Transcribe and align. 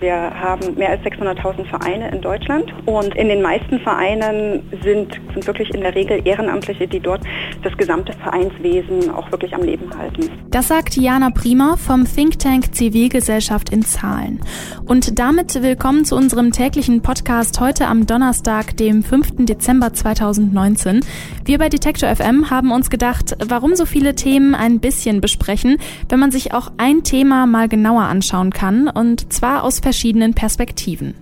Wir 0.00 0.12
haben 0.12 0.74
mehr 0.74 0.90
als 0.90 1.02
600.000 1.02 1.66
Vereine 1.66 2.10
in 2.10 2.20
Deutschland 2.20 2.74
und 2.84 3.14
in 3.14 3.28
den 3.28 3.40
meisten 3.40 3.78
Vereinen 3.78 4.68
sind, 4.82 5.12
sind 5.32 5.46
wirklich 5.46 5.72
in 5.72 5.82
der 5.82 5.94
Regel 5.94 6.20
Ehrenamtliche, 6.26 6.88
die 6.88 6.98
dort 6.98 7.20
das 7.62 7.76
gesamte 7.76 8.12
Vereinswesen 8.14 9.08
auch 9.10 9.30
wirklich 9.30 9.54
am 9.54 9.62
Leben 9.62 9.96
halten. 9.96 10.28
Das 10.50 10.66
sagt 10.66 10.96
Jana 10.96 11.30
Prima 11.30 11.76
vom 11.76 12.06
Think 12.06 12.40
Tank 12.40 12.74
Zivilgesellschaft 12.74 13.70
in 13.70 13.82
Zahlen. 13.82 14.40
Und 14.84 15.20
damit 15.20 15.62
willkommen 15.62 16.04
zu 16.04 16.16
unserem 16.16 16.50
täglichen 16.50 17.00
Podcast 17.00 17.60
heute 17.60 17.86
am 17.86 18.04
Donnerstag, 18.04 18.76
dem 18.76 19.04
5. 19.04 19.46
Dezember 19.46 19.92
2019. 19.92 21.04
Wir 21.44 21.58
bei 21.58 21.68
Detektor 21.68 22.08
FM 22.14 22.50
haben 22.50 22.72
uns 22.72 22.90
gedacht, 22.90 23.36
warum 23.46 23.76
so 23.76 23.86
viele 23.86 24.16
Themen 24.16 24.56
ein 24.56 24.80
bisschen 24.80 25.20
besprechen, 25.20 25.76
wenn 26.08 26.18
man 26.18 26.32
sich 26.32 26.52
auch 26.52 26.72
ein 26.78 27.04
Thema 27.04 27.46
mal 27.46 27.68
genauer 27.68 28.02
anschauen 28.02 28.50
kann 28.50 28.88
und 28.88 29.32
zwar 29.32 29.62
aus 29.62 29.83
verschiedenen 29.84 30.32
Perspektiven. 30.32 31.12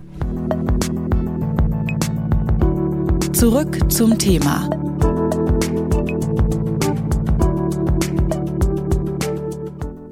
Zurück 3.33 3.91
zum 3.91 4.17
Thema. 4.19 4.71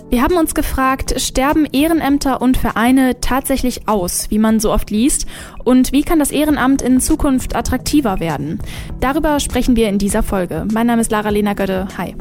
Wir 0.08 0.20
haben 0.20 0.36
uns 0.36 0.56
gefragt, 0.56 1.14
sterben 1.20 1.64
Ehrenämter 1.70 2.42
und 2.42 2.56
Vereine 2.56 3.20
tatsächlich 3.20 3.86
aus, 3.86 4.28
wie 4.30 4.40
man 4.40 4.58
so 4.58 4.72
oft 4.72 4.90
liest? 4.90 5.26
Und 5.62 5.92
wie 5.92 6.02
kann 6.02 6.18
das 6.18 6.32
Ehrenamt 6.32 6.82
in 6.82 6.98
Zukunft 6.98 7.54
attraktiver 7.54 8.18
werden? 8.18 8.58
Darüber 8.98 9.38
sprechen 9.38 9.76
wir 9.76 9.88
in 9.88 9.98
dieser 9.98 10.24
Folge. 10.24 10.66
Mein 10.72 10.88
Name 10.88 11.02
ist 11.02 11.12
Lara-Lena 11.12 11.54
Götte. 11.54 11.86
Hi. 11.96 12.16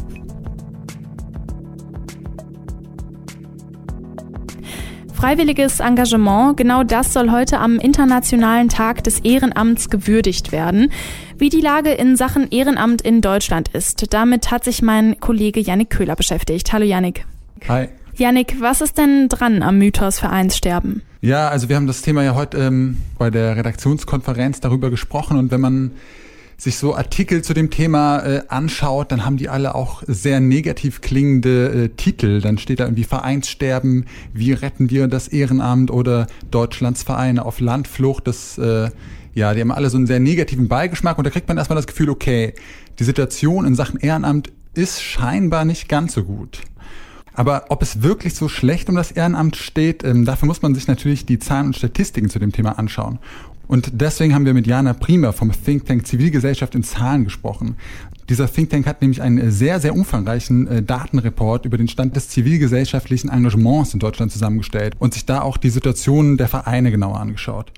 Freiwilliges 5.19 5.81
Engagement, 5.81 6.55
genau 6.55 6.85
das 6.85 7.11
soll 7.11 7.29
heute 7.29 7.59
am 7.59 7.77
Internationalen 7.77 8.69
Tag 8.69 9.03
des 9.03 9.19
Ehrenamts 9.19 9.89
gewürdigt 9.89 10.53
werden. 10.53 10.93
Wie 11.37 11.49
die 11.49 11.59
Lage 11.59 11.91
in 11.91 12.15
Sachen 12.15 12.49
Ehrenamt 12.51 13.01
in 13.01 13.19
Deutschland 13.19 13.67
ist, 13.67 14.13
damit 14.13 14.49
hat 14.49 14.63
sich 14.63 14.81
mein 14.81 15.19
Kollege 15.19 15.59
Yannick 15.59 15.89
Köhler 15.89 16.15
beschäftigt. 16.15 16.71
Hallo 16.71 16.85
Yannick. 16.85 17.25
Hi. 17.67 17.89
Yannick, 18.15 18.61
was 18.61 18.79
ist 18.79 18.97
denn 18.97 19.27
dran 19.27 19.61
am 19.61 19.77
Mythos 19.77 20.19
Vereinssterben? 20.19 21.01
Ja, 21.19 21.49
also 21.49 21.67
wir 21.67 21.75
haben 21.75 21.87
das 21.87 22.01
Thema 22.01 22.23
ja 22.23 22.33
heute 22.33 22.57
ähm, 22.57 22.95
bei 23.17 23.29
der 23.29 23.57
Redaktionskonferenz 23.57 24.61
darüber 24.61 24.89
gesprochen 24.89 25.35
und 25.35 25.51
wenn 25.51 25.59
man 25.59 25.91
sich 26.59 26.77
so 26.77 26.93
Artikel 26.93 27.41
zu 27.41 27.53
dem 27.53 27.69
Thema 27.69 28.19
äh, 28.19 28.43
anschaut, 28.49 29.13
dann 29.13 29.25
haben 29.25 29.37
die 29.37 29.47
alle 29.47 29.75
auch 29.75 30.03
sehr 30.05 30.41
negativ 30.41 30.99
klingende 30.99 31.85
äh, 31.85 31.89
Titel. 31.89 32.41
Dann 32.41 32.57
steht 32.57 32.81
da 32.81 32.83
irgendwie 32.83 33.05
Vereinssterben, 33.05 34.05
wie 34.33 34.51
retten 34.51 34.89
wir 34.89 35.07
das 35.07 35.29
Ehrenamt 35.29 35.89
oder 35.89 36.27
Deutschlands 36.51 37.03
Vereine 37.03 37.45
auf 37.45 37.61
Landflucht. 37.61 38.27
Das, 38.27 38.57
äh, 38.57 38.89
ja, 39.33 39.53
die 39.53 39.61
haben 39.61 39.71
alle 39.71 39.89
so 39.89 39.97
einen 39.97 40.07
sehr 40.07 40.19
negativen 40.19 40.67
Beigeschmack 40.67 41.17
und 41.17 41.23
da 41.23 41.29
kriegt 41.31 41.47
man 41.47 41.57
erstmal 41.57 41.77
das 41.77 41.87
Gefühl, 41.87 42.09
okay, 42.09 42.53
die 42.99 43.05
Situation 43.05 43.65
in 43.65 43.73
Sachen 43.73 43.97
Ehrenamt 43.97 44.51
ist 44.73 45.01
scheinbar 45.01 45.63
nicht 45.63 45.87
ganz 45.87 46.13
so 46.13 46.25
gut. 46.25 46.59
Aber 47.39 47.67
ob 47.69 47.81
es 47.81 48.01
wirklich 48.01 48.35
so 48.35 48.49
schlecht 48.49 48.89
um 48.89 48.95
das 48.95 49.11
Ehrenamt 49.11 49.55
steht, 49.55 50.03
ähm, 50.03 50.25
dafür 50.25 50.47
muss 50.47 50.61
man 50.61 50.75
sich 50.75 50.87
natürlich 50.87 51.25
die 51.25 51.39
Zahlen 51.39 51.67
und 51.67 51.77
Statistiken 51.77 52.29
zu 52.29 52.37
dem 52.37 52.51
Thema 52.51 52.77
anschauen. 52.77 53.19
Und 53.69 54.01
deswegen 54.01 54.33
haben 54.33 54.47
wir 54.47 54.55
mit 54.55 54.65
Jana 54.65 54.93
Prima 54.93 55.31
vom 55.31 55.51
Think 55.51 55.85
Tank 55.85 56.07
Zivilgesellschaft 56.07 56.73
in 56.73 56.81
Zahlen 56.81 57.23
gesprochen. 57.23 57.75
Dieser 58.27 58.51
Think 58.51 58.71
Tank 58.71 58.87
hat 58.87 59.03
nämlich 59.03 59.21
einen 59.21 59.51
sehr, 59.51 59.79
sehr 59.79 59.93
umfangreichen 59.93 60.67
äh, 60.67 60.81
Datenreport 60.81 61.65
über 61.65 61.77
den 61.77 61.87
Stand 61.87 62.15
des 62.15 62.29
zivilgesellschaftlichen 62.29 63.29
Engagements 63.29 63.93
in 63.93 63.99
Deutschland 63.99 64.31
zusammengestellt 64.31 64.95
und 64.97 65.13
sich 65.13 65.27
da 65.27 65.43
auch 65.43 65.55
die 65.57 65.69
Situationen 65.69 66.35
der 66.35 66.47
Vereine 66.47 66.89
genauer 66.89 67.19
angeschaut. 67.19 67.71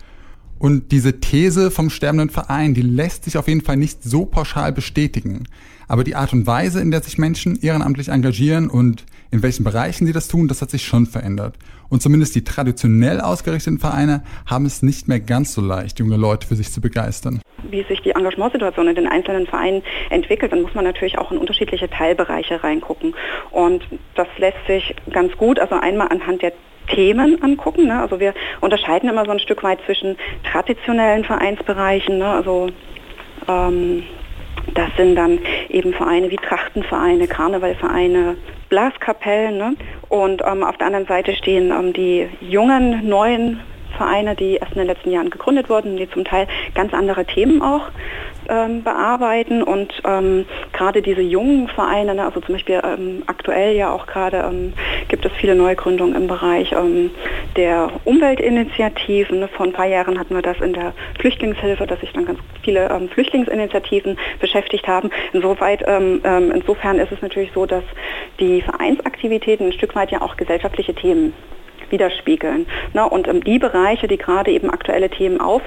Und 0.61 0.91
diese 0.91 1.19
These 1.19 1.71
vom 1.71 1.89
sterbenden 1.89 2.29
Verein, 2.29 2.75
die 2.75 2.83
lässt 2.83 3.23
sich 3.23 3.35
auf 3.35 3.47
jeden 3.47 3.61
Fall 3.61 3.77
nicht 3.77 4.03
so 4.03 4.25
pauschal 4.25 4.71
bestätigen. 4.71 5.47
Aber 5.87 6.03
die 6.03 6.13
Art 6.13 6.33
und 6.33 6.45
Weise, 6.45 6.79
in 6.81 6.91
der 6.91 7.01
sich 7.01 7.17
Menschen 7.17 7.57
ehrenamtlich 7.59 8.09
engagieren 8.09 8.69
und 8.69 9.03
in 9.31 9.41
welchen 9.41 9.63
Bereichen 9.63 10.05
sie 10.05 10.13
das 10.13 10.27
tun, 10.27 10.47
das 10.47 10.61
hat 10.61 10.69
sich 10.69 10.85
schon 10.85 11.07
verändert. 11.07 11.55
Und 11.89 12.03
zumindest 12.03 12.35
die 12.35 12.43
traditionell 12.43 13.21
ausgerichteten 13.21 13.79
Vereine 13.79 14.23
haben 14.45 14.67
es 14.67 14.83
nicht 14.83 15.07
mehr 15.07 15.19
ganz 15.19 15.55
so 15.55 15.61
leicht, 15.61 15.97
junge 15.97 16.15
Leute 16.15 16.45
für 16.45 16.55
sich 16.55 16.71
zu 16.71 16.79
begeistern. 16.79 17.41
Wie 17.71 17.83
sich 17.85 17.99
die 18.01 18.11
Engagementsituation 18.11 18.87
in 18.87 18.95
den 18.95 19.07
einzelnen 19.07 19.47
Vereinen 19.47 19.81
entwickelt, 20.11 20.51
dann 20.51 20.61
muss 20.61 20.75
man 20.75 20.85
natürlich 20.85 21.17
auch 21.17 21.31
in 21.31 21.39
unterschiedliche 21.39 21.89
Teilbereiche 21.89 22.63
reingucken. 22.63 23.15
Und 23.49 23.81
das 24.13 24.27
lässt 24.37 24.67
sich 24.67 24.95
ganz 25.11 25.35
gut, 25.37 25.57
also 25.57 25.73
einmal 25.73 26.09
anhand 26.09 26.43
der 26.43 26.53
Themen 26.93 27.41
angucken. 27.41 27.87
Ne? 27.87 27.99
Also 27.99 28.19
wir 28.19 28.33
unterscheiden 28.61 29.09
immer 29.09 29.25
so 29.25 29.31
ein 29.31 29.39
Stück 29.39 29.63
weit 29.63 29.79
zwischen 29.85 30.17
traditionellen 30.51 31.23
Vereinsbereichen, 31.23 32.17
ne? 32.17 32.27
also 32.27 32.69
ähm, 33.47 34.03
das 34.73 34.89
sind 34.95 35.15
dann 35.15 35.39
eben 35.69 35.93
Vereine 35.93 36.29
wie 36.29 36.37
Trachtenvereine, 36.37 37.27
Karnevalvereine, 37.27 38.37
Blaskapellen. 38.69 39.57
Ne? 39.57 39.75
Und 40.09 40.41
ähm, 40.45 40.63
auf 40.63 40.77
der 40.77 40.87
anderen 40.87 41.07
Seite 41.07 41.35
stehen 41.35 41.71
ähm, 41.71 41.93
die 41.93 42.27
jungen, 42.41 43.07
neuen 43.07 43.61
Vereine, 43.91 44.35
die 44.35 44.55
erst 44.55 44.73
in 44.73 44.79
den 44.79 44.87
letzten 44.87 45.11
Jahren 45.11 45.29
gegründet 45.29 45.69
wurden, 45.69 45.97
die 45.97 46.09
zum 46.09 46.25
Teil 46.25 46.47
ganz 46.73 46.93
andere 46.93 47.25
Themen 47.25 47.61
auch 47.61 47.89
ähm, 48.49 48.83
bearbeiten 48.83 49.63
und 49.63 49.93
ähm, 50.05 50.45
gerade 50.73 51.01
diese 51.01 51.21
jungen 51.21 51.67
Vereine, 51.67 52.15
ne, 52.15 52.25
also 52.25 52.41
zum 52.41 52.55
Beispiel 52.55 52.81
ähm, 52.83 53.23
aktuell 53.27 53.75
ja 53.75 53.91
auch 53.91 54.07
gerade 54.07 54.37
ähm, 54.37 54.73
gibt 55.07 55.25
es 55.25 55.31
viele 55.33 55.55
Neugründungen 55.55 56.15
im 56.15 56.27
Bereich 56.27 56.71
ähm, 56.71 57.11
der 57.55 57.91
Umweltinitiativen. 58.03 59.39
Ne. 59.39 59.47
Vor 59.47 59.67
ein 59.67 59.73
paar 59.73 59.87
Jahren 59.87 60.19
hatten 60.19 60.35
wir 60.35 60.41
das 60.41 60.59
in 60.59 60.73
der 60.73 60.93
Flüchtlingshilfe, 61.19 61.85
dass 61.85 61.99
sich 61.99 62.11
dann 62.13 62.25
ganz 62.25 62.39
viele 62.63 62.89
ähm, 62.89 63.09
Flüchtlingsinitiativen 63.09 64.17
beschäftigt 64.39 64.87
haben. 64.87 65.09
Insoweit, 65.33 65.81
insofern 65.81 66.99
ist 66.99 67.11
es 67.11 67.21
natürlich 67.21 67.51
so, 67.53 67.65
dass 67.65 67.83
die 68.39 68.61
Vereinsaktivitäten 68.61 69.67
ein 69.67 69.73
Stück 69.73 69.95
weit 69.95 70.11
ja 70.11 70.21
auch 70.21 70.35
gesellschaftliche 70.35 70.93
Themen 70.93 71.33
widerspiegeln. 71.91 72.67
Ne? 72.93 73.07
Und 73.07 73.27
die 73.45 73.59
Bereiche, 73.59 74.07
die 74.07 74.17
gerade 74.17 74.51
eben 74.51 74.69
aktuelle 74.69 75.09
Themen 75.09 75.39
auf 75.39 75.61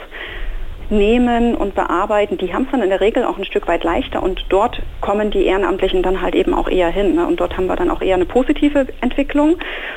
nehmen 0.91 1.55
und 1.55 1.75
bearbeiten, 1.75 2.37
die 2.39 2.53
haben 2.53 2.65
es 2.65 2.71
dann 2.71 2.83
in 2.83 2.91
der 2.91 3.01
Regel 3.01 3.25
auch 3.25 3.39
ein 3.39 3.45
Stück 3.45 3.67
weit 3.69 3.85
leichter 3.85 4.23
und 4.23 4.45
dort 4.51 4.81
kommen 5.01 5.31
die 5.31 5.47
Ehrenamtlichen 5.47 6.03
dann 6.03 6.21
halt 6.21 6.35
eben 6.35 6.55
auch 6.55 6.69
eher 6.69 6.89
hin. 6.89 7.15
Ne? 7.15 7.27
Und 7.27 7.41
dort 7.41 7.57
haben 7.57 7.67
wir 7.67 7.77
dann 7.77 7.91
auch 7.91 8.03
eher 8.03 8.17
eine 8.17 8.27
positive 8.27 8.87
Entwicklung. 9.01 9.57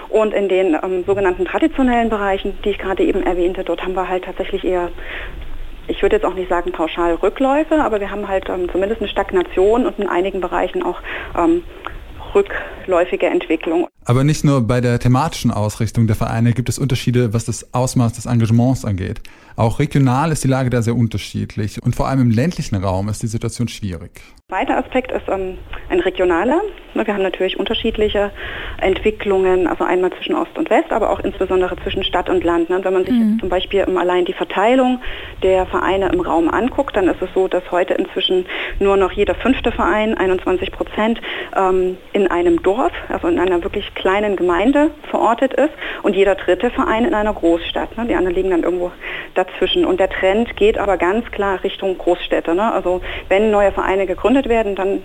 Und 0.09 0.33
in 0.33 0.47
den 0.47 0.77
ähm, 0.81 1.03
sogenannten 1.05 1.45
traditionellen 1.45 2.09
Bereichen, 2.09 2.57
die 2.63 2.69
ich 2.69 2.77
gerade 2.77 3.03
eben 3.03 3.23
erwähnte, 3.23 3.63
dort 3.63 3.83
haben 3.83 3.95
wir 3.95 4.07
halt 4.07 4.25
tatsächlich 4.25 4.63
eher 4.63 4.89
ich 5.89 6.01
würde 6.01 6.17
jetzt 6.17 6.25
auch 6.25 6.33
nicht 6.33 6.49
sagen 6.49 6.73
pauschal 6.73 7.13
Rückläufe, 7.15 7.81
aber 7.81 8.01
wir 8.01 8.11
haben 8.11 8.27
halt 8.27 8.49
ähm, 8.49 8.69
zumindest 8.69 9.01
eine 9.01 9.09
Stagnation 9.09 9.85
und 9.85 9.97
in 9.99 10.09
einigen 10.09 10.41
Bereichen 10.41 10.83
auch 10.83 10.99
ähm, 11.37 11.63
rückläufige 12.35 13.27
Entwicklung. 13.27 13.87
Aber 14.09 14.23
nicht 14.23 14.45
nur 14.45 14.61
bei 14.61 14.79
der 14.79 14.99
thematischen 14.99 15.51
Ausrichtung 15.51 16.07
der 16.07 16.15
Vereine 16.15 16.53
gibt 16.53 16.69
es 16.69 16.79
Unterschiede, 16.79 17.33
was 17.33 17.43
das 17.43 17.73
Ausmaß 17.73 18.13
des 18.13 18.25
Engagements 18.25 18.85
angeht. 18.85 19.19
Auch 19.57 19.79
regional 19.79 20.31
ist 20.31 20.45
die 20.45 20.47
Lage 20.47 20.69
da 20.69 20.81
sehr 20.81 20.95
unterschiedlich 20.95 21.83
und 21.83 21.93
vor 21.93 22.07
allem 22.07 22.21
im 22.21 22.31
ländlichen 22.31 22.75
Raum 22.75 23.09
ist 23.09 23.21
die 23.21 23.27
Situation 23.27 23.67
schwierig. 23.67 24.11
Zweiter 24.47 24.77
Aspekt 24.77 25.11
ist 25.11 25.27
ähm, 25.27 25.57
ein 25.89 25.99
regionaler. 25.99 26.61
Wir 26.93 27.13
haben 27.13 27.23
natürlich 27.23 27.59
unterschiedliche 27.59 28.31
Entwicklungen, 28.79 29.67
also 29.67 29.83
einmal 29.83 30.11
zwischen 30.13 30.35
Ost 30.35 30.57
und 30.57 30.69
West, 30.69 30.91
aber 30.91 31.09
auch 31.09 31.19
insbesondere 31.19 31.75
zwischen 31.83 32.03
Stadt 32.03 32.29
und 32.29 32.43
Land. 32.43 32.69
Ne? 32.69 32.79
Wenn 32.81 32.93
man 32.93 33.03
sich 33.03 33.13
mhm. 33.13 33.39
zum 33.39 33.49
Beispiel 33.49 33.81
allein 33.81 34.25
die 34.25 34.33
Verteilung 34.33 35.01
der 35.43 35.65
Vereine 35.65 36.09
im 36.09 36.21
Raum 36.21 36.49
anguckt, 36.49 36.95
dann 36.95 37.07
ist 37.07 37.21
es 37.21 37.29
so, 37.35 37.47
dass 37.47 37.69
heute 37.71 37.95
inzwischen 37.95 38.45
nur 38.79 38.95
noch 38.95 39.11
jeder 39.11 39.35
fünfte 39.35 39.71
Verein, 39.71 40.17
21 40.17 40.71
Prozent, 40.71 41.19
ähm, 41.55 41.97
in 42.13 42.27
einem 42.27 42.61
Dorf, 42.63 42.93
also 43.09 43.27
in 43.27 43.39
einer 43.39 43.63
wirklich 43.63 43.93
kleinen 43.97 44.35
Gemeinde 44.35 44.91
verortet 45.09 45.53
ist 45.53 45.73
und 46.03 46.15
jeder 46.15 46.35
dritte 46.35 46.69
Verein 46.69 47.03
in 47.03 47.13
einer 47.13 47.33
Großstadt. 47.33 47.97
Ne? 47.97 48.05
Die 48.05 48.15
anderen 48.15 48.35
liegen 48.35 48.51
dann 48.51 48.63
irgendwo 48.63 48.91
dazwischen. 49.33 49.85
Und 49.85 49.99
der 49.99 50.09
Trend 50.09 50.55
geht 50.55 50.77
aber 50.77 50.97
ganz 50.97 51.29
klar 51.31 51.63
Richtung 51.63 51.97
Großstädte. 51.97 52.53
Ne? 52.55 52.71
Also 52.71 53.01
wenn 53.27 53.51
neue 53.51 53.71
Vereine 53.71 54.05
gegründet 54.05 54.47
werden, 54.47 54.75
dann 54.75 55.01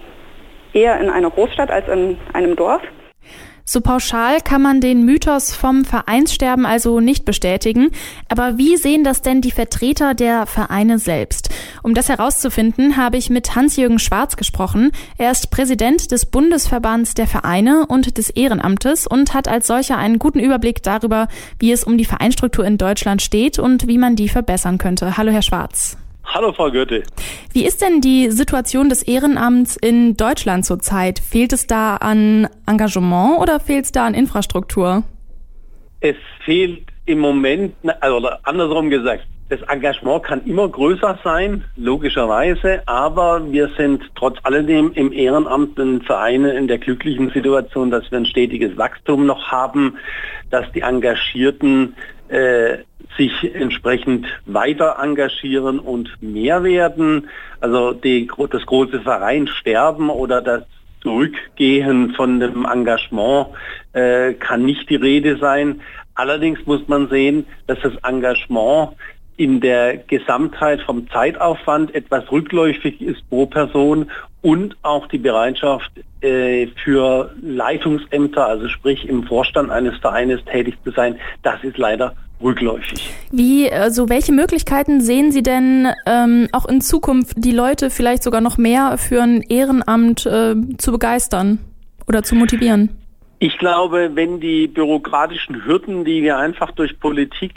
eher 0.73 1.01
in 1.01 1.11
einer 1.11 1.31
Großstadt 1.31 1.71
als 1.71 1.89
in 1.89 2.19
einem 2.33 2.55
Dorf. 2.55 2.83
So 3.65 3.81
pauschal 3.81 4.41
kann 4.41 4.61
man 4.61 4.81
den 4.81 5.05
Mythos 5.05 5.55
vom 5.55 5.85
Vereinssterben 5.85 6.67
also 6.67 7.01
nicht 7.01 7.25
bestätigen. 7.25 7.91
Aber 8.29 8.59
wie 8.59 8.77
sehen 8.77 9.05
das 9.05 9.23
denn 9.23 9.41
die 9.41 9.53
Vertreter 9.53 10.15
der 10.15 10.47
Vereine 10.47 10.99
selbst? 10.99 11.49
Um 11.83 11.95
das 11.95 12.09
herauszufinden, 12.09 12.97
habe 12.97 13.17
ich 13.17 13.31
mit 13.31 13.55
Hans-Jürgen 13.55 13.99
Schwarz 13.99 14.37
gesprochen. 14.37 14.91
Er 15.17 15.31
ist 15.31 15.51
Präsident 15.51 16.11
des 16.11 16.27
Bundesverbands 16.27 17.15
der 17.15 17.27
Vereine 17.27 17.87
und 17.87 18.19
des 18.19 18.31
Ehrenamtes 18.31 19.07
und 19.07 19.33
hat 19.33 19.47
als 19.47 19.69
solcher 19.69 19.97
einen 19.97 20.19
guten 20.19 20.41
Überblick 20.41 20.83
darüber, 20.83 21.29
wie 21.59 21.73
es 21.73 21.85
um 21.85 21.97
die 21.97 22.05
Vereinstruktur 22.05 22.65
in 22.65 22.79
Deutschland 22.79 23.23
steht 23.23 23.59
und 23.59 23.87
wie 23.87 23.99
man 23.99 24.17
die 24.17 24.29
verbessern 24.29 24.79
könnte. 24.79 25.17
Hallo, 25.17 25.31
Herr 25.31 25.43
Schwarz. 25.43 25.97
Hallo 26.25 26.53
Frau 26.53 26.71
Goethe. 26.71 27.03
Wie 27.53 27.67
ist 27.67 27.83
denn 27.83 28.01
die 28.01 28.31
Situation 28.31 28.89
des 28.89 29.03
Ehrenamts 29.03 29.77
in 29.77 30.17
Deutschland 30.17 30.65
zurzeit? 30.65 31.19
Fehlt 31.19 31.53
es 31.53 31.67
da 31.67 31.97
an 31.97 32.49
Engagement 32.67 33.39
oder 33.41 33.61
fehlt 33.61 33.85
es 33.85 33.93
da 33.93 34.07
an 34.07 34.15
Infrastruktur? 34.15 35.03
Es 36.01 36.17
fehlt 36.45 36.85
im 37.05 37.19
Moment, 37.19 37.75
also 38.01 38.29
andersrum 38.45 38.89
gesagt, 38.89 39.27
das 39.53 39.61
Engagement 39.69 40.23
kann 40.23 40.47
immer 40.47 40.67
größer 40.67 41.19
sein, 41.23 41.65
logischerweise, 41.77 42.83
aber 42.87 43.53
wir 43.53 43.69
sind 43.77 44.03
trotz 44.15 44.39
alledem 44.45 44.93
im 44.95 45.13
Ehrenamt 45.13 45.79
in 45.79 46.01
Vereine 46.01 46.55
in 46.55 46.69
der 46.69 46.79
glücklichen 46.79 47.29
Situation, 47.31 47.91
dass 47.91 48.11
wir 48.11 48.17
ein 48.17 48.25
stetiges 48.25 48.79
Wachstum 48.79 49.27
noch 49.27 49.49
haben, 49.49 49.99
dass 50.49 50.73
die 50.73 50.81
Engagierten 50.81 51.95
äh, 52.33 52.79
sich 53.19 53.55
entsprechend 53.55 54.27
weiter 54.47 54.97
engagieren 55.01 55.79
und 55.79 56.11
mehr 56.23 56.65
werden. 56.65 57.29
Also 57.61 57.93
die, 57.93 58.29
das 58.51 58.65
große 58.65 59.01
Verein 59.03 59.47
sterben 59.47 60.09
oder 60.09 60.41
das 60.41 60.63
Zurückgehen 61.03 62.15
von 62.15 62.41
dem 62.41 62.65
Engagement 62.65 63.49
äh, 63.93 64.35
kann 64.35 64.65
nicht 64.65 64.89
die 64.89 64.97
Rede 64.97 65.37
sein. 65.37 65.81
Allerdings 66.15 66.65
muss 66.65 66.87
man 66.89 67.09
sehen, 67.09 67.45
dass 67.67 67.79
das 67.83 67.95
Engagement 68.03 68.91
in 69.43 69.61
der 69.61 69.97
Gesamtheit 69.97 70.81
vom 70.83 71.11
Zeitaufwand 71.11 71.93
etwas 71.97 72.31
rückläufig 72.31 73.01
ist 73.03 73.29
pro 73.29 73.47
Person 73.47 74.09
und 74.41 74.77
auch 74.83 75.09
die 75.09 75.19
Bereitschaft 75.19 75.91
äh, 76.21 76.69
für 76.85 77.35
Leitungsämter, 77.43 78.47
also 78.47 78.69
sprich 78.69 79.09
im 79.09 79.25
Vorstand 79.25 79.71
eines 79.71 79.99
Vereines 79.99 80.45
tätig 80.45 80.77
zu 80.85 80.93
sein, 80.93 81.17
das 81.43 81.63
ist 81.65 81.77
leider 81.77 82.15
rückläufig. 82.41 83.13
Wie, 83.33 83.69
also 83.71 84.09
welche 84.09 84.33
Möglichkeiten 84.33 85.01
sehen 85.01 85.33
Sie 85.33 85.43
denn 85.43 85.89
ähm, 86.07 86.49
auch 86.53 86.67
in 86.67 86.81
Zukunft, 86.81 87.33
die 87.37 87.53
Leute 87.53 87.91
vielleicht 87.91 88.23
sogar 88.23 88.41
noch 88.41 88.59
mehr 88.59 88.97
für 88.97 89.23
ein 89.23 89.43
Ehrenamt 89.43 90.25
äh, 90.25 90.55
zu 90.79 90.93
begeistern 90.93 91.59
oder 92.07 92.23
zu 92.23 92.37
motivieren? 92.37 92.91
Ich 93.41 93.59
glaube, 93.59 94.13
wenn 94.15 94.39
die 94.39 94.69
bürokratischen 94.69 95.65
Hürden, 95.65 96.05
die 96.05 96.23
wir 96.23 96.39
einfach 96.39 96.71
durch 96.71 97.01
Politik 97.01 97.55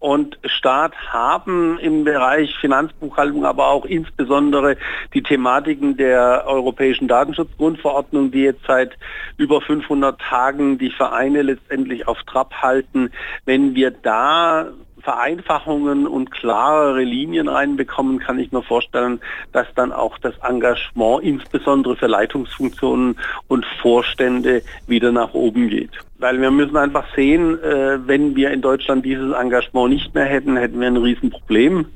und 0.00 0.38
Staat 0.44 0.94
haben 1.12 1.78
im 1.78 2.04
Bereich 2.04 2.56
Finanzbuchhaltung, 2.58 3.44
aber 3.44 3.68
auch 3.68 3.84
insbesondere 3.84 4.76
die 5.14 5.22
Thematiken 5.22 5.96
der 5.96 6.44
Europäischen 6.46 7.06
Datenschutzgrundverordnung, 7.06 8.30
die 8.30 8.42
jetzt 8.42 8.64
seit 8.66 8.98
über 9.36 9.60
500 9.60 10.18
Tagen 10.18 10.78
die 10.78 10.90
Vereine 10.90 11.42
letztendlich 11.42 12.08
auf 12.08 12.18
Trab 12.24 12.54
halten. 12.54 13.12
Wenn 13.44 13.74
wir 13.74 13.90
da 13.90 14.70
Vereinfachungen 15.00 16.06
und 16.06 16.30
klarere 16.30 17.02
Linien 17.02 17.48
reinbekommen, 17.48 18.18
kann 18.18 18.38
ich 18.38 18.52
mir 18.52 18.62
vorstellen, 18.62 19.20
dass 19.52 19.66
dann 19.74 19.92
auch 19.92 20.18
das 20.18 20.34
Engagement 20.42 21.22
insbesondere 21.22 21.96
für 21.96 22.06
Leitungsfunktionen 22.06 23.16
und 23.48 23.66
Vorstände 23.80 24.62
wieder 24.86 25.12
nach 25.12 25.34
oben 25.34 25.68
geht. 25.68 25.90
Weil 26.18 26.40
wir 26.40 26.50
müssen 26.50 26.76
einfach 26.76 27.06
sehen, 27.14 27.62
äh, 27.62 28.06
wenn 28.06 28.36
wir 28.36 28.50
in 28.50 28.60
Deutschland 28.60 29.04
dieses 29.04 29.32
Engagement 29.32 29.90
nicht 29.90 30.14
mehr 30.14 30.26
hätten, 30.26 30.56
hätten 30.56 30.80
wir 30.80 30.88
ein 30.88 30.96
Riesenproblem. 30.96 31.86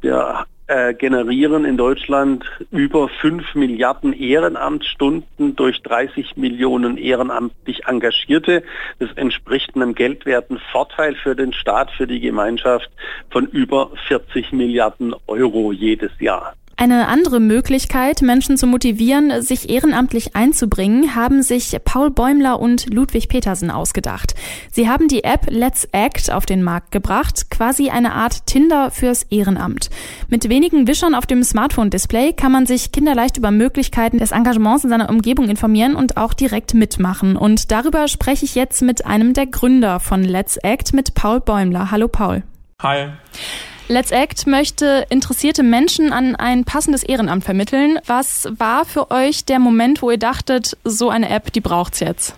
Wir 0.00 0.44
äh, 0.72 0.94
generieren 0.94 1.66
in 1.66 1.76
Deutschland 1.76 2.44
über 2.70 3.10
5 3.10 3.54
Milliarden 3.54 4.14
Ehrenamtsstunden 4.14 5.54
durch 5.54 5.82
30 5.82 6.36
Millionen 6.36 6.96
ehrenamtlich 6.96 7.84
Engagierte. 7.86 8.62
Das 8.98 9.12
entspricht 9.16 9.76
einem 9.76 9.94
geldwerten 9.94 10.58
Vorteil 10.72 11.14
für 11.14 11.36
den 11.36 11.52
Staat, 11.52 11.90
für 11.90 12.06
die 12.06 12.20
Gemeinschaft 12.20 12.90
von 13.28 13.46
über 13.48 13.90
40 14.08 14.52
Milliarden 14.52 15.14
Euro 15.26 15.72
jedes 15.72 16.12
Jahr. 16.20 16.54
Eine 16.76 17.06
andere 17.06 17.38
Möglichkeit, 17.38 18.22
Menschen 18.22 18.56
zu 18.56 18.66
motivieren, 18.66 19.42
sich 19.42 19.70
ehrenamtlich 19.70 20.34
einzubringen, 20.34 21.14
haben 21.14 21.42
sich 21.42 21.76
Paul 21.84 22.10
Bäumler 22.10 22.58
und 22.58 22.92
Ludwig 22.92 23.28
Petersen 23.28 23.70
ausgedacht. 23.70 24.34
Sie 24.72 24.88
haben 24.88 25.06
die 25.06 25.22
App 25.22 25.46
Let's 25.48 25.86
Act 25.92 26.32
auf 26.32 26.46
den 26.46 26.62
Markt 26.62 26.90
gebracht, 26.90 27.50
quasi 27.50 27.90
eine 27.90 28.14
Art 28.14 28.46
Tinder 28.46 28.90
fürs 28.90 29.24
Ehrenamt. 29.24 29.90
Mit 30.28 30.48
wenigen 30.48 30.86
Wischern 30.88 31.14
auf 31.14 31.26
dem 31.26 31.44
Smartphone-Display 31.44 32.32
kann 32.32 32.52
man 32.52 32.66
sich 32.66 32.90
kinderleicht 32.90 33.36
über 33.36 33.50
Möglichkeiten 33.50 34.18
des 34.18 34.32
Engagements 34.32 34.84
in 34.84 34.90
seiner 34.90 35.10
Umgebung 35.10 35.48
informieren 35.48 35.94
und 35.94 36.16
auch 36.16 36.34
direkt 36.34 36.74
mitmachen. 36.74 37.36
Und 37.36 37.70
darüber 37.70 38.08
spreche 38.08 38.44
ich 38.44 38.54
jetzt 38.54 38.82
mit 38.82 39.06
einem 39.06 39.34
der 39.34 39.46
Gründer 39.46 40.00
von 40.00 40.24
Let's 40.24 40.56
Act, 40.56 40.94
mit 40.94 41.14
Paul 41.14 41.40
Bäumler. 41.40 41.90
Hallo 41.90 42.08
Paul. 42.08 42.42
Hi. 42.80 43.10
Let's 43.92 44.10
Act 44.10 44.46
möchte 44.46 45.04
interessierte 45.10 45.62
Menschen 45.62 46.14
an 46.14 46.34
ein 46.34 46.64
passendes 46.64 47.02
Ehrenamt 47.02 47.44
vermitteln. 47.44 47.98
Was 48.06 48.48
war 48.56 48.86
für 48.86 49.10
euch 49.10 49.44
der 49.44 49.58
Moment, 49.58 50.00
wo 50.00 50.10
ihr 50.10 50.16
dachtet, 50.16 50.78
so 50.82 51.10
eine 51.10 51.28
App, 51.28 51.52
die 51.52 51.60
braucht's 51.60 52.00
jetzt? 52.00 52.34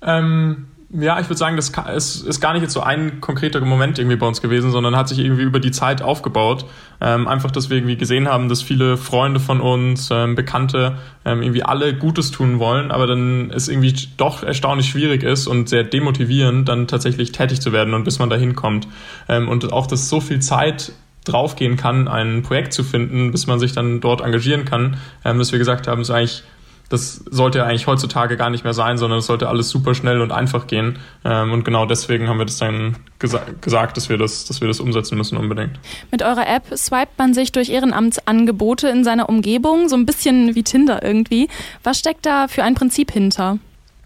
Ähm, 0.00 0.68
ja, 0.94 1.18
ich 1.18 1.26
würde 1.28 1.38
sagen, 1.38 1.56
das 1.56 1.70
ist, 1.70 2.40
gar 2.40 2.52
nicht 2.52 2.62
jetzt 2.62 2.74
so 2.74 2.80
ein 2.80 3.22
konkreter 3.22 3.60
Moment 3.62 3.98
irgendwie 3.98 4.16
bei 4.16 4.26
uns 4.26 4.42
gewesen, 4.42 4.70
sondern 4.70 4.94
hat 4.94 5.08
sich 5.08 5.18
irgendwie 5.20 5.42
über 5.42 5.58
die 5.58 5.70
Zeit 5.70 6.02
aufgebaut. 6.02 6.66
Ähm, 7.00 7.28
einfach, 7.28 7.50
dass 7.50 7.70
wir 7.70 7.78
irgendwie 7.78 7.96
gesehen 7.96 8.28
haben, 8.28 8.50
dass 8.50 8.60
viele 8.60 8.98
Freunde 8.98 9.40
von 9.40 9.62
uns, 9.62 10.10
ähm, 10.12 10.34
Bekannte, 10.34 10.98
ähm, 11.24 11.40
irgendwie 11.40 11.62
alle 11.62 11.94
Gutes 11.94 12.30
tun 12.30 12.58
wollen, 12.58 12.90
aber 12.90 13.06
dann 13.06 13.50
es 13.50 13.68
irgendwie 13.68 13.94
doch 14.18 14.42
erstaunlich 14.42 14.90
schwierig 14.90 15.22
ist 15.22 15.46
und 15.46 15.70
sehr 15.70 15.82
demotivierend, 15.82 16.68
dann 16.68 16.86
tatsächlich 16.88 17.32
tätig 17.32 17.62
zu 17.62 17.72
werden 17.72 17.94
und 17.94 18.04
bis 18.04 18.18
man 18.18 18.28
da 18.28 18.36
hinkommt. 18.36 18.86
Ähm, 19.30 19.48
und 19.48 19.72
auch, 19.72 19.86
dass 19.86 20.10
so 20.10 20.20
viel 20.20 20.40
Zeit 20.40 20.92
draufgehen 21.24 21.76
kann, 21.78 22.06
ein 22.06 22.42
Projekt 22.42 22.74
zu 22.74 22.84
finden, 22.84 23.30
bis 23.30 23.46
man 23.46 23.58
sich 23.58 23.72
dann 23.72 24.00
dort 24.00 24.20
engagieren 24.20 24.66
kann, 24.66 24.98
ähm, 25.24 25.38
dass 25.38 25.52
wir 25.52 25.58
gesagt 25.58 25.88
haben, 25.88 26.02
ist 26.02 26.10
eigentlich 26.10 26.42
das 26.92 27.24
sollte 27.30 27.58
ja 27.58 27.64
eigentlich 27.64 27.86
heutzutage 27.86 28.36
gar 28.36 28.50
nicht 28.50 28.64
mehr 28.64 28.74
sein, 28.74 28.98
sondern 28.98 29.20
es 29.20 29.26
sollte 29.26 29.48
alles 29.48 29.70
super 29.70 29.94
schnell 29.94 30.20
und 30.20 30.30
einfach 30.30 30.66
gehen. 30.66 30.98
Ähm, 31.24 31.52
und 31.52 31.64
genau 31.64 31.86
deswegen 31.86 32.28
haben 32.28 32.38
wir 32.38 32.44
das 32.44 32.58
dann 32.58 32.96
gesa 33.18 33.40
gesagt, 33.62 33.96
dass 33.96 34.10
wir 34.10 34.18
das, 34.18 34.44
dass 34.44 34.60
wir 34.60 34.68
das 34.68 34.78
umsetzen 34.78 35.16
müssen 35.16 35.38
unbedingt. 35.38 35.80
Mit 36.10 36.22
eurer 36.22 36.46
App 36.46 36.64
swipet 36.76 37.16
man 37.16 37.32
sich 37.32 37.50
durch 37.50 37.70
Ehrenamtsangebote 37.70 38.88
in 38.88 39.04
seiner 39.04 39.30
Umgebung, 39.30 39.88
so 39.88 39.96
ein 39.96 40.04
bisschen 40.04 40.54
wie 40.54 40.62
Tinder 40.62 41.02
irgendwie. 41.02 41.48
Was 41.82 41.98
steckt 41.98 42.26
da 42.26 42.46
für 42.46 42.62
ein 42.62 42.74
Prinzip 42.74 43.10
hinter? 43.10 43.58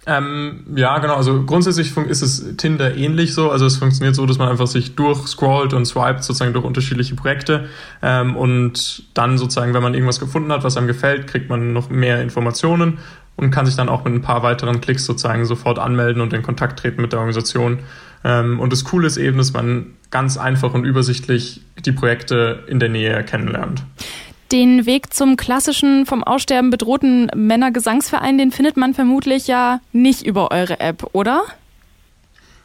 Ähm, 0.09 0.65
ja, 0.77 0.99
genau. 0.99 1.17
Also 1.17 1.43
grundsätzlich 1.43 1.97
ist 1.97 2.23
es 2.23 2.57
Tinder 2.57 2.97
ähnlich 2.97 3.35
so. 3.35 3.51
Also 3.51 3.67
es 3.67 3.77
funktioniert 3.77 4.15
so, 4.15 4.25
dass 4.25 4.39
man 4.39 4.49
einfach 4.49 4.69
sich 4.69 4.95
durchscrollt 4.95 5.75
und 5.75 5.85
swipet 5.85 6.23
sozusagen 6.23 6.53
durch 6.53 6.65
unterschiedliche 6.65 7.17
Projekte. 7.17 7.69
Ähm, 8.03 8.37
und 8.37 9.03
dann 9.15 9.37
sozusagen, 9.37 9.75
wenn 9.75 9.83
man 9.83 9.95
irgendwas 9.95 10.21
gefunden 10.21 10.53
hat, 10.53 10.63
was 10.63 10.77
einem 10.77 10.87
gefällt, 10.87 11.27
kriegt 11.27 11.51
man 11.51 11.73
noch 11.73 11.91
mehr 11.91 12.23
Informationen 12.23 12.99
und 13.35 13.51
kann 13.51 13.67
sich 13.67 13.75
dann 13.75 13.89
auch 13.89 14.05
mit 14.05 14.15
ein 14.15 14.23
paar 14.23 14.45
weiteren 14.45 14.81
Klicks 14.81 15.05
sozusagen 15.05 15.45
sofort 15.45 15.81
anmelden 15.81 16.23
und 16.23 16.33
in 16.33 16.43
Kontakt 16.43 16.79
treten 16.79 17.03
mit 17.03 17.13
der 17.13 17.19
Organisation. 17.19 17.81
Ähm, 18.23 18.61
und 18.61 18.73
das 18.73 18.85
Coole 18.85 19.09
ist 19.09 19.17
eben, 19.17 19.39
dass 19.39 19.53
man 19.53 19.95
ganz 20.11 20.37
einfach 20.39 20.73
und 20.73 20.85
übersichtlich 20.85 21.63
die 21.85 21.93
Projekte 21.93 22.65
in 22.69 22.79
der 22.79 22.89
Nähe 22.89 23.25
kennenlernt. 23.25 23.83
Den 24.53 24.87
Weg 24.87 25.13
zum 25.13 25.37
klassischen, 25.37 26.07
vom 26.07 26.23
Aussterben 26.23 26.71
bedrohten 26.71 27.29
Männergesangsverein, 27.35 28.39
den 28.39 28.53
findet 28.53 28.77
man 28.77 28.95
vermutlich 28.95 29.49
ja 29.49 29.81
nicht 29.93 30.25
über 30.25 30.53
eure 30.53 30.79
App, 30.79 31.09
oder? 31.13 31.43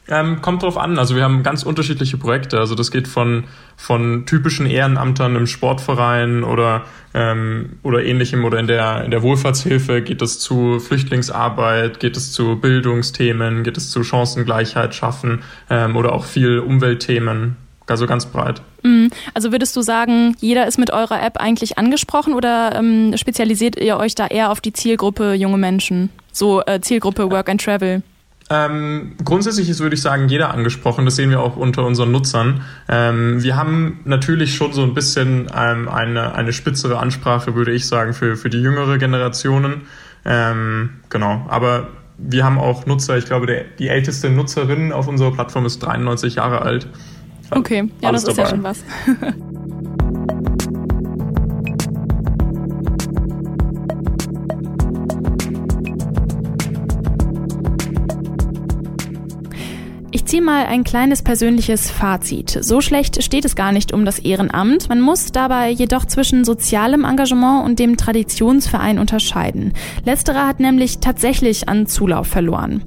Ähm, 0.08 0.42
kommt 0.42 0.62
drauf 0.62 0.76
an. 0.76 0.98
Also 0.98 1.14
wir 1.14 1.22
haben 1.22 1.42
ganz 1.42 1.62
unterschiedliche 1.62 2.16
Projekte. 2.16 2.58
Also 2.58 2.74
das 2.74 2.90
geht 2.90 3.06
von, 3.06 3.44
von 3.76 4.26
typischen 4.26 4.66
Ehrenamtern 4.66 5.36
im 5.36 5.46
Sportverein 5.46 6.42
oder, 6.42 6.82
ähm, 7.14 7.78
oder 7.84 8.04
ähnlichem 8.04 8.44
oder 8.44 8.58
in 8.58 8.66
der, 8.66 9.04
in 9.04 9.12
der 9.12 9.22
Wohlfahrtshilfe 9.22 10.02
geht 10.02 10.20
es 10.20 10.40
zu 10.40 10.80
Flüchtlingsarbeit, 10.80 12.00
geht 12.00 12.16
es 12.16 12.32
zu 12.32 12.56
Bildungsthemen, 12.56 13.62
geht 13.62 13.76
es 13.76 13.90
zu 13.90 14.02
Chancengleichheit 14.02 14.94
schaffen 14.94 15.42
ähm, 15.70 15.94
oder 15.94 16.12
auch 16.12 16.24
viel 16.24 16.58
Umweltthemen 16.58 17.56
also 17.86 18.06
ganz 18.06 18.26
breit. 18.26 18.62
Mhm. 18.82 19.10
Also 19.34 19.52
würdest 19.52 19.74
du 19.76 19.82
sagen, 19.82 20.36
jeder 20.40 20.66
ist 20.66 20.78
mit 20.78 20.92
eurer 20.92 21.22
App 21.22 21.38
eigentlich 21.38 21.78
angesprochen 21.78 22.34
oder 22.34 22.74
ähm, 22.74 23.14
spezialisiert 23.16 23.78
ihr 23.78 23.96
euch 23.96 24.14
da 24.14 24.26
eher 24.26 24.50
auf 24.50 24.60
die 24.60 24.72
Zielgruppe 24.72 25.34
junge 25.34 25.58
Menschen? 25.58 26.10
So 26.32 26.62
äh, 26.64 26.80
Zielgruppe 26.80 27.30
Work 27.30 27.48
and 27.48 27.62
Travel? 27.62 28.02
Ähm, 28.50 29.14
grundsätzlich 29.24 29.68
ist, 29.68 29.80
würde 29.80 29.94
ich 29.94 30.02
sagen, 30.02 30.28
jeder 30.28 30.52
angesprochen. 30.52 31.04
Das 31.04 31.16
sehen 31.16 31.30
wir 31.30 31.40
auch 31.40 31.56
unter 31.56 31.86
unseren 31.86 32.12
Nutzern. 32.12 32.62
Ähm, 32.88 33.42
wir 33.42 33.56
haben 33.56 34.00
natürlich 34.04 34.54
schon 34.54 34.72
so 34.72 34.82
ein 34.82 34.94
bisschen 34.94 35.50
ähm, 35.56 35.88
eine, 35.88 36.34
eine 36.34 36.52
spitzere 36.52 36.98
Ansprache, 36.98 37.54
würde 37.54 37.72
ich 37.72 37.88
sagen, 37.88 38.12
für, 38.12 38.36
für 38.36 38.50
die 38.50 38.60
jüngere 38.60 38.98
Generationen. 38.98 39.82
Ähm, 40.24 40.90
genau, 41.08 41.46
aber 41.48 41.88
wir 42.18 42.44
haben 42.44 42.58
auch 42.58 42.86
Nutzer, 42.86 43.16
ich 43.16 43.24
glaube, 43.24 43.46
der, 43.46 43.64
die 43.78 43.88
älteste 43.88 44.28
Nutzerin 44.30 44.92
auf 44.92 45.08
unserer 45.08 45.32
Plattform 45.32 45.64
ist 45.66 45.78
93 45.80 46.36
Jahre 46.36 46.62
alt. 46.62 46.88
Okay, 47.54 47.88
ja, 48.00 48.08
Alles 48.08 48.24
das 48.24 48.30
ist 48.32 48.38
dabei. 48.38 48.48
ja 48.50 48.54
schon 48.56 48.62
was. 48.62 48.84
Ich 60.14 60.26
ziehe 60.26 60.42
mal 60.42 60.66
ein 60.66 60.84
kleines 60.84 61.22
persönliches 61.22 61.90
Fazit. 61.90 62.50
So 62.60 62.80
schlecht 62.82 63.22
steht 63.22 63.46
es 63.46 63.56
gar 63.56 63.72
nicht 63.72 63.92
um 63.94 64.04
das 64.04 64.18
Ehrenamt. 64.18 64.88
Man 64.90 65.00
muss 65.00 65.32
dabei 65.32 65.70
jedoch 65.70 66.04
zwischen 66.04 66.44
sozialem 66.44 67.04
Engagement 67.04 67.64
und 67.64 67.78
dem 67.78 67.96
Traditionsverein 67.96 68.98
unterscheiden. 68.98 69.72
Letzterer 70.04 70.46
hat 70.46 70.60
nämlich 70.60 70.98
tatsächlich 70.98 71.68
an 71.68 71.86
Zulauf 71.86 72.26
verloren. 72.26 72.82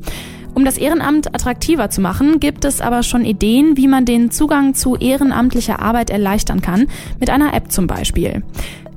Um 0.56 0.64
das 0.64 0.78
Ehrenamt 0.78 1.36
attraktiver 1.36 1.90
zu 1.90 2.00
machen, 2.00 2.40
gibt 2.40 2.64
es 2.64 2.80
aber 2.80 3.04
schon 3.04 3.26
Ideen, 3.26 3.76
wie 3.76 3.90
man 3.90 4.06
den 4.06 4.32
Zugang 4.32 4.74
zu 4.74 4.96
ehrenamtlicher 4.96 5.82
Arbeit 5.82 6.10
erleichtern 6.10 6.62
kann, 6.62 6.88
mit 7.20 7.30
einer 7.30 7.54
App 7.54 7.74
zum 7.74 7.88
Beispiel. 7.88 8.42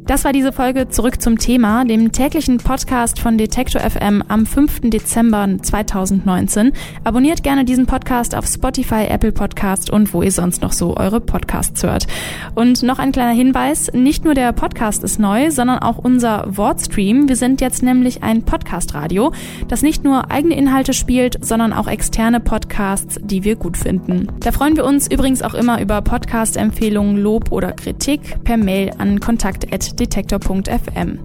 Das 0.08 0.24
war 0.24 0.32
diese 0.32 0.52
Folge 0.52 0.88
zurück 0.88 1.20
zum 1.20 1.36
Thema, 1.36 1.84
dem 1.84 2.12
täglichen 2.12 2.56
Podcast 2.56 3.20
von 3.20 3.36
Detektor 3.36 3.82
FM 3.82 4.24
am 4.26 4.46
5. 4.46 4.80
Dezember 4.84 5.46
2019. 5.60 6.72
Abonniert 7.04 7.42
gerne 7.42 7.66
diesen 7.66 7.84
Podcast 7.84 8.34
auf 8.34 8.46
Spotify, 8.46 9.04
Apple 9.06 9.32
Podcast 9.32 9.90
und 9.90 10.14
wo 10.14 10.22
ihr 10.22 10.32
sonst 10.32 10.62
noch 10.62 10.72
so 10.72 10.96
eure 10.96 11.20
Podcasts 11.20 11.82
hört. 11.82 12.06
Und 12.54 12.82
noch 12.82 12.98
ein 12.98 13.12
kleiner 13.12 13.34
Hinweis, 13.34 13.92
nicht 13.92 14.24
nur 14.24 14.32
der 14.32 14.52
Podcast 14.52 15.04
ist 15.04 15.20
neu, 15.20 15.50
sondern 15.50 15.80
auch 15.80 15.98
unser 15.98 16.56
Wortstream. 16.56 17.28
Wir 17.28 17.36
sind 17.36 17.60
jetzt 17.60 17.82
nämlich 17.82 18.22
ein 18.22 18.44
Podcast-Radio, 18.44 19.34
das 19.68 19.82
nicht 19.82 20.04
nur 20.04 20.30
eigene 20.30 20.56
Inhalte 20.56 20.94
spielt, 20.94 21.44
sondern 21.44 21.74
auch 21.74 21.86
externe 21.86 22.40
Podcasts, 22.40 23.20
die 23.22 23.44
wir 23.44 23.56
gut 23.56 23.76
finden. 23.76 24.28
Da 24.40 24.52
freuen 24.52 24.74
wir 24.74 24.86
uns 24.86 25.06
übrigens 25.06 25.42
auch 25.42 25.52
immer 25.52 25.82
über 25.82 26.00
Podcast-Empfehlungen, 26.00 27.18
Lob 27.18 27.52
oder 27.52 27.72
Kritik 27.72 28.42
per 28.42 28.56
Mail 28.56 28.92
an 28.96 29.20
kontakt@ 29.20 29.97
detektor.fm. 29.98 31.18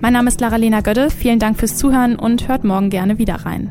Mein 0.00 0.12
Name 0.12 0.28
ist 0.28 0.40
Lara-Lena 0.40 0.80
Gödde, 0.80 1.10
vielen 1.10 1.38
Dank 1.38 1.58
fürs 1.58 1.76
Zuhören 1.76 2.16
und 2.16 2.48
hört 2.48 2.64
morgen 2.64 2.90
gerne 2.90 3.18
wieder 3.18 3.36
rein. 3.36 3.70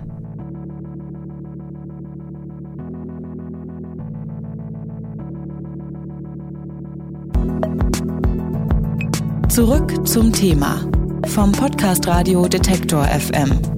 Zurück 9.50 10.06
zum 10.06 10.34
Thema 10.34 10.82
vom 11.28 11.52
Podcast 11.52 12.08
Radio 12.08 12.46
Detektor 12.48 13.06
FM. 13.06 13.75